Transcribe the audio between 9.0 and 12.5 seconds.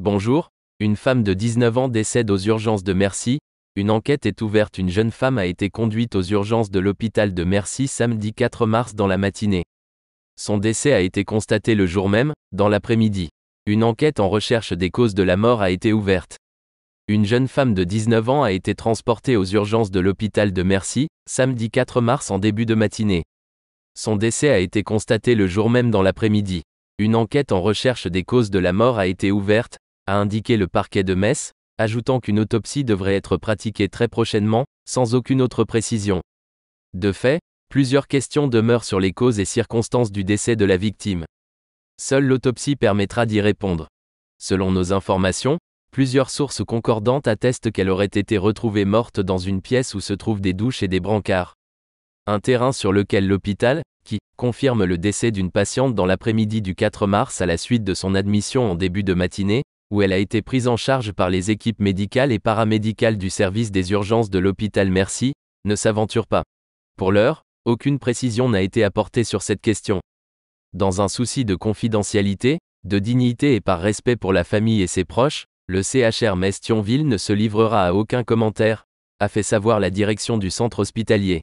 la matinée. Son décès a été constaté le jour même,